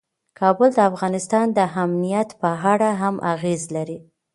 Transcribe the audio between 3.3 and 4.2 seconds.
اغېز لري.